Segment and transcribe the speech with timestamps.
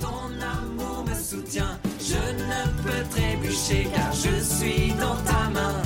[0.00, 1.78] ton amour me soutient.
[1.98, 5.83] Je ne peux trébucher car je suis dans ta main.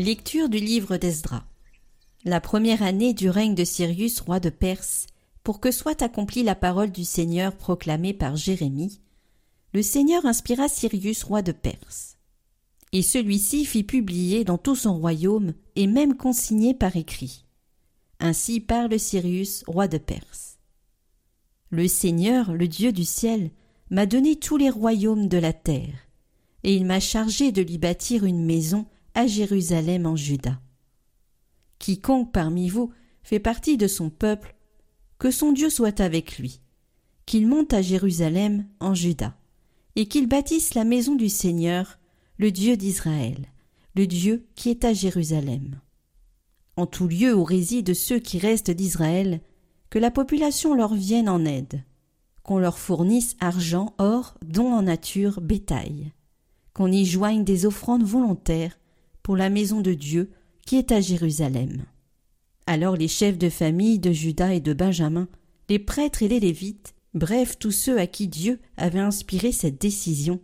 [0.00, 1.44] Lecture du livre d'Esdras.
[2.24, 5.06] La première année du règne de Cyrus, roi de Perse,
[5.42, 9.02] pour que soit accomplie la parole du Seigneur proclamée par Jérémie,
[9.74, 12.16] le Seigneur inspira Cyrus, roi de Perse.
[12.92, 17.44] Et celui-ci fit publier dans tout son royaume et même consigné par écrit.
[18.20, 20.56] Ainsi parle Cyrus, roi de Perse.
[21.68, 23.50] Le Seigneur, le Dieu du ciel,
[23.90, 26.08] m'a donné tous les royaumes de la terre,
[26.64, 30.60] et il m'a chargé de lui bâtir une maison à Jérusalem en Juda.
[31.78, 34.54] Quiconque parmi vous fait partie de son peuple,
[35.18, 36.60] que son Dieu soit avec lui,
[37.26, 39.36] qu'il monte à Jérusalem en Juda,
[39.96, 41.98] et qu'il bâtisse la maison du Seigneur,
[42.38, 43.46] le Dieu d'Israël,
[43.94, 45.80] le Dieu qui est à Jérusalem.
[46.76, 49.40] En tout lieu où résident ceux qui restent d'Israël,
[49.90, 51.84] que la population leur vienne en aide,
[52.42, 56.12] qu'on leur fournisse argent, or, dons en nature, bétail,
[56.72, 58.79] qu'on y joigne des offrandes volontaires
[59.22, 60.30] pour la maison de Dieu
[60.66, 61.84] qui est à Jérusalem.
[62.66, 65.28] Alors les chefs de famille de Juda et de Benjamin,
[65.68, 70.40] les prêtres et les Lévites, bref tous ceux à qui Dieu avait inspiré cette décision,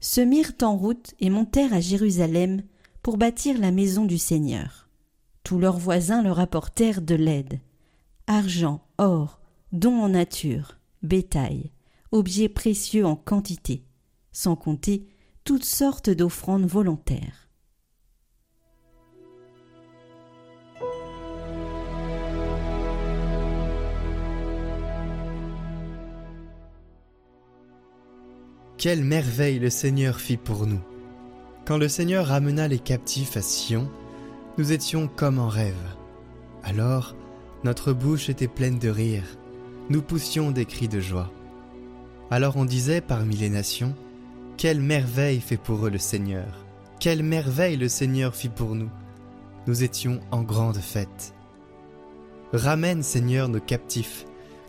[0.00, 2.62] se mirent en route et montèrent à Jérusalem
[3.02, 4.88] pour bâtir la maison du Seigneur.
[5.42, 7.60] Tous leurs voisins leur apportèrent de l'aide
[8.26, 9.40] argent, or,
[9.72, 11.70] dons en nature, bétail,
[12.12, 13.84] objets précieux en quantité,
[14.32, 15.06] sans compter
[15.44, 17.43] toutes sortes d'offrandes volontaires.
[28.84, 30.82] Quelle merveille le Seigneur fit pour nous.
[31.64, 33.90] Quand le Seigneur ramena les captifs à Sion,
[34.58, 35.96] nous étions comme en rêve.
[36.62, 37.16] Alors,
[37.64, 39.24] notre bouche était pleine de rire,
[39.88, 41.32] nous poussions des cris de joie.
[42.30, 43.94] Alors on disait parmi les nations,
[44.58, 46.66] Quelle merveille fait pour eux le Seigneur,
[47.00, 48.90] quelle merveille le Seigneur fit pour nous.
[49.66, 51.32] Nous étions en grande fête.
[52.52, 54.26] Ramène Seigneur nos captifs,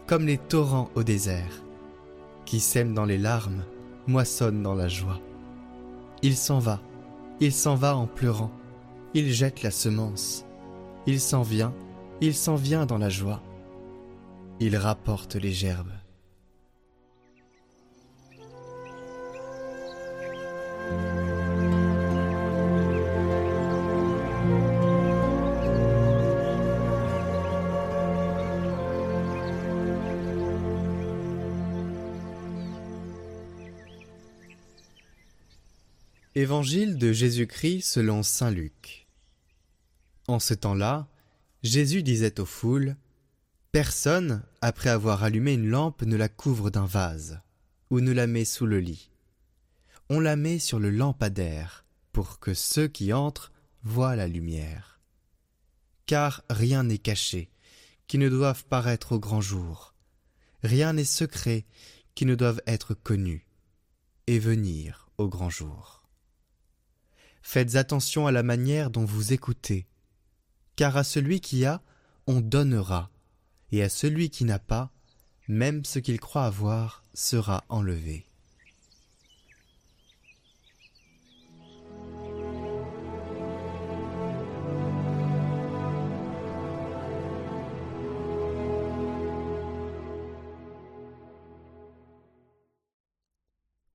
[0.08, 1.66] comme les torrents au désert,
[2.46, 3.66] qui sèment dans les larmes,
[4.08, 5.20] moissonne dans la joie.
[6.22, 6.80] Il s'en va,
[7.40, 8.52] il s'en va en pleurant,
[9.14, 10.46] il jette la semence,
[11.06, 11.74] il s'en vient,
[12.22, 13.42] il s'en vient dans la joie,
[14.60, 16.05] il rapporte les gerbes.
[36.38, 39.08] Évangile de Jésus-Christ selon Saint Luc.
[40.28, 41.08] En ce temps-là,
[41.64, 42.98] Jésus disait aux foules
[43.72, 47.40] Personne, après avoir allumé une lampe, ne la couvre d'un vase,
[47.90, 49.12] ou ne la met sous le lit.
[50.10, 53.54] On la met sur le lampadaire, pour que ceux qui entrent
[53.84, 55.00] voient la lumière.
[56.06, 57.50] Car rien n'est caché,
[58.08, 59.96] qui ne doive paraître au grand jour.
[60.64, 61.66] Rien n'est secret,
[62.14, 63.48] qui ne doive être connu,
[64.28, 66.05] et venir au grand jour.
[67.48, 69.86] Faites attention à la manière dont vous écoutez,
[70.76, 71.84] car à celui qui a,
[72.26, 73.12] on donnera,
[73.72, 74.92] et à celui qui n'a pas,
[75.48, 78.26] même ce qu'il croit avoir sera enlevé.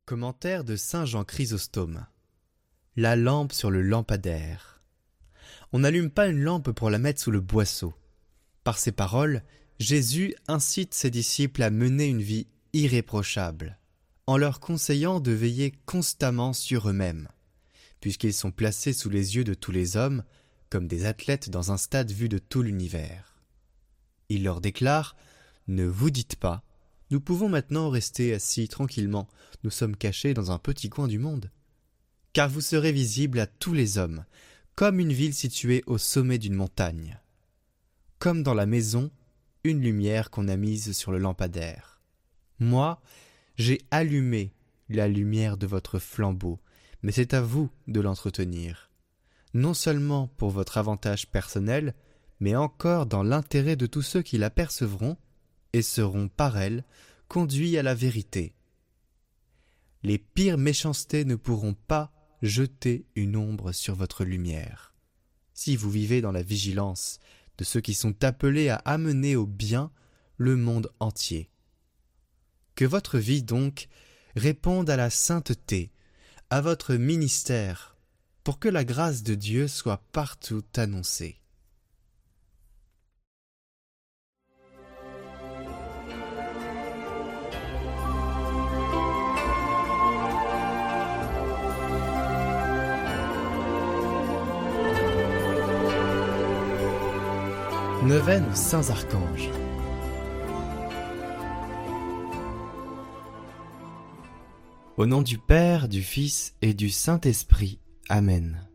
[0.06, 2.06] Commentaire de Saint Jean Chrysostome
[2.96, 4.82] la lampe sur le lampadaire.
[5.72, 7.94] On n'allume pas une lampe pour la mettre sous le boisseau.
[8.64, 9.44] Par ces paroles,
[9.78, 13.78] Jésus incite ses disciples à mener une vie irréprochable,
[14.26, 17.28] en leur conseillant de veiller constamment sur eux-mêmes,
[18.00, 20.24] puisqu'ils sont placés sous les yeux de tous les hommes,
[20.68, 23.36] comme des athlètes dans un stade vu de tout l'univers.
[24.28, 25.16] Il leur déclare
[25.68, 26.64] Ne vous dites pas,
[27.10, 29.28] nous pouvons maintenant rester assis tranquillement,
[29.62, 31.50] nous sommes cachés dans un petit coin du monde
[32.32, 34.24] car vous serez visible à tous les hommes,
[34.74, 37.20] comme une ville située au sommet d'une montagne.
[38.18, 39.10] Comme dans la maison,
[39.64, 42.00] une lumière qu'on a mise sur le lampadaire.
[42.58, 43.00] Moi,
[43.56, 44.52] j'ai allumé
[44.88, 46.60] la lumière de votre flambeau,
[47.02, 48.90] mais c'est à vous de l'entretenir.
[49.52, 51.94] non seulement pour votre avantage personnel,
[52.38, 55.16] mais encore dans l'intérêt de tous ceux qui l'apercevront
[55.72, 56.84] et seront par elle
[57.28, 58.54] conduits à la vérité.
[60.02, 62.12] Les pires méchancetés ne pourront pas
[62.42, 64.94] jeter une ombre sur votre lumière.
[65.54, 67.18] Si vous vivez dans la vigilance
[67.58, 69.90] de ceux qui sont appelés à amener au bien
[70.36, 71.50] le monde entier.
[72.74, 73.88] Que votre vie donc
[74.36, 75.92] réponde à la sainteté,
[76.48, 77.98] à votre ministère,
[78.42, 81.39] pour que la grâce de Dieu soit partout annoncée.
[98.02, 99.50] Neuvaine aux Saints Archanges.
[104.96, 107.78] Au nom du Père, du Fils et du Saint-Esprit.
[108.08, 108.66] Amen.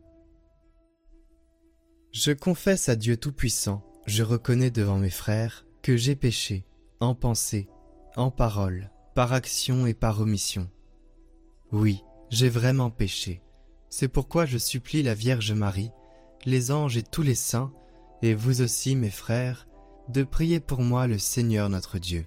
[2.12, 6.64] Je confesse à Dieu Tout-Puissant, je reconnais devant mes frères que j'ai péché,
[7.00, 7.68] en pensée,
[8.14, 10.70] en parole, par action et par omission.
[11.72, 13.42] Oui, j'ai vraiment péché.
[13.90, 15.90] C'est pourquoi je supplie la Vierge Marie,
[16.44, 17.72] les anges et tous les saints,
[18.22, 19.66] et vous aussi, mes frères,
[20.08, 22.26] de prier pour moi le Seigneur notre Dieu.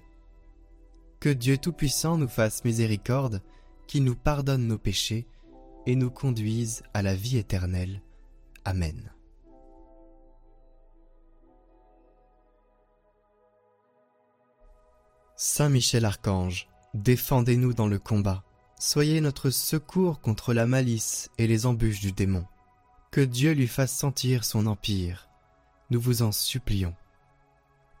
[1.18, 3.42] Que Dieu Tout-Puissant nous fasse miséricorde,
[3.86, 5.26] qu'il nous pardonne nos péchés
[5.86, 8.02] et nous conduise à la vie éternelle.
[8.64, 9.12] Amen.
[15.36, 18.44] Saint Michel Archange, défendez-nous dans le combat.
[18.78, 22.44] Soyez notre secours contre la malice et les embûches du démon.
[23.10, 25.29] Que Dieu lui fasse sentir son empire
[25.90, 26.94] nous vous en supplions.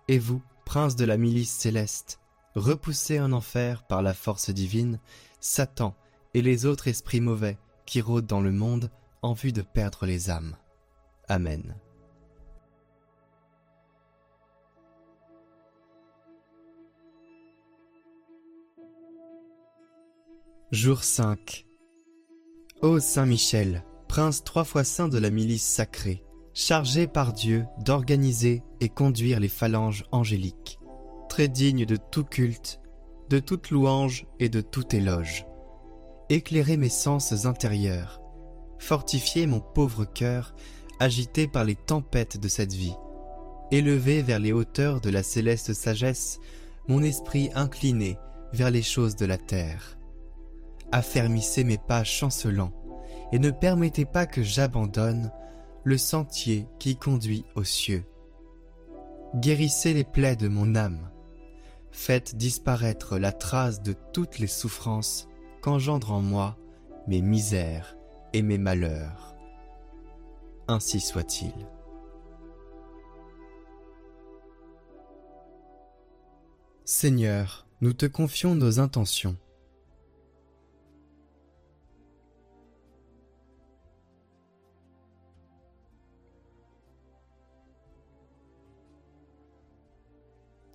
[0.08, 2.20] Et vous, prince de la milice céleste,
[2.54, 4.98] repoussez en enfer par la force divine
[5.40, 5.94] Satan
[6.34, 8.90] et les autres esprits mauvais qui rôdent dans le monde
[9.22, 10.56] en vue de perdre les âmes.
[11.28, 11.76] Amen.
[20.72, 21.66] Jour 5
[22.80, 26.22] Ô Saint Michel, prince trois fois saint de la milice sacrée,
[26.60, 30.78] chargé par Dieu d'organiser et conduire les phalanges angéliques,
[31.30, 32.80] très digne de tout culte,
[33.30, 35.46] de toute louange et de tout éloge.
[36.28, 38.20] Éclairez mes sens intérieurs,
[38.78, 40.54] fortifiez mon pauvre cœur
[40.98, 42.96] agité par les tempêtes de cette vie,
[43.70, 46.40] élevez vers les hauteurs de la céleste sagesse
[46.88, 48.18] mon esprit incliné
[48.52, 49.96] vers les choses de la terre.
[50.92, 52.72] Affermissez mes pas chancelants
[53.32, 55.32] et ne permettez pas que j'abandonne
[55.84, 58.04] le sentier qui conduit aux cieux.
[59.34, 61.10] Guérissez les plaies de mon âme.
[61.90, 65.28] Faites disparaître la trace de toutes les souffrances
[65.62, 66.56] qu'engendrent en moi
[67.06, 67.96] mes misères
[68.32, 69.34] et mes malheurs.
[70.68, 71.52] Ainsi soit-il.
[76.84, 79.36] Seigneur, nous te confions nos intentions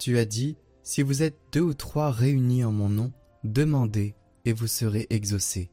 [0.06, 3.12] Tu as dit, si vous êtes deux ou trois réunis en mon nom,
[3.44, 4.14] demandez
[4.46, 5.72] et vous serez exaucés.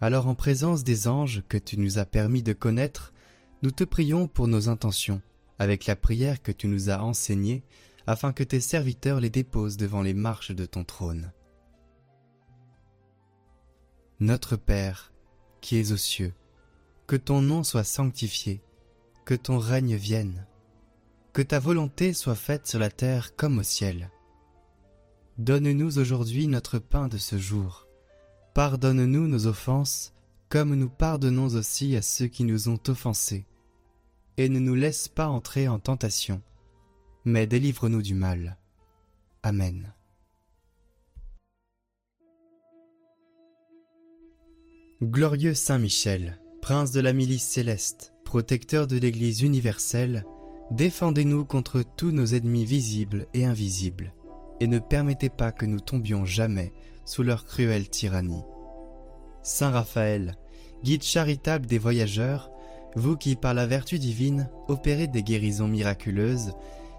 [0.00, 3.12] Alors en présence des anges que tu nous as permis de connaître,
[3.62, 5.22] nous te prions pour nos intentions,
[5.60, 7.62] avec la prière que tu nous as enseignée,
[8.08, 11.30] afin que tes serviteurs les déposent devant les marches de ton trône.
[14.18, 15.12] Notre Père,
[15.60, 16.34] qui es aux cieux,
[17.06, 18.60] que ton nom soit sanctifié,
[19.24, 20.48] que ton règne vienne
[21.32, 24.10] que ta volonté soit faite sur la terre comme au ciel.
[25.38, 27.88] Donne-nous aujourd'hui notre pain de ce jour.
[28.54, 30.12] Pardonne-nous nos offenses,
[30.50, 33.46] comme nous pardonnons aussi à ceux qui nous ont offensés.
[34.36, 36.42] Et ne nous laisse pas entrer en tentation,
[37.24, 38.58] mais délivre-nous du mal.
[39.42, 39.94] Amen.
[45.00, 50.24] Glorieux Saint Michel, prince de la milice céleste, protecteur de l'Église universelle,
[50.72, 54.14] Défendez-nous contre tous nos ennemis visibles et invisibles,
[54.58, 56.72] et ne permettez pas que nous tombions jamais
[57.04, 58.42] sous leur cruelle tyrannie.
[59.42, 60.38] Saint Raphaël,
[60.82, 62.50] guide charitable des voyageurs,
[62.96, 66.54] vous qui par la vertu divine opérez des guérisons miraculeuses,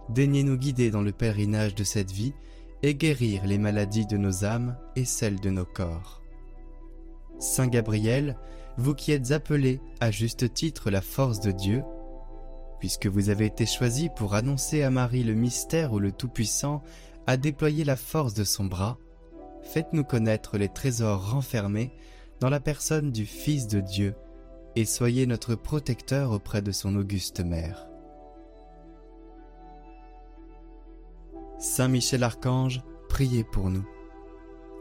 [0.07, 2.35] daignez nous guider dans le pèlerinage de cette vie
[2.83, 6.21] et guérir les maladies de nos âmes et celles de nos corps.
[7.39, 8.37] Saint Gabriel,
[8.77, 11.81] vous qui êtes appelé à juste titre la force de Dieu,
[12.83, 16.83] puisque vous avez été choisi pour annoncer à Marie le mystère où le Tout-Puissant
[17.27, 18.97] a déployé la force de son bras,
[19.61, 21.93] faites-nous connaître les trésors renfermés
[22.41, 24.15] dans la personne du Fils de Dieu,
[24.75, 27.87] et soyez notre protecteur auprès de son auguste mère.
[31.59, 33.87] Saint Michel Archange, priez pour nous.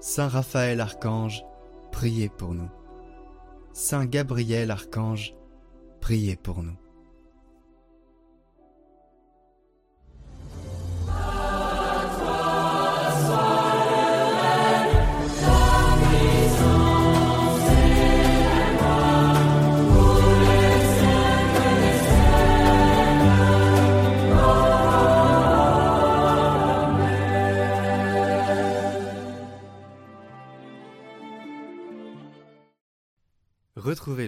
[0.00, 1.44] Saint Raphaël Archange,
[1.92, 2.70] priez pour nous.
[3.72, 5.36] Saint Gabriel Archange,
[6.00, 6.81] priez pour nous.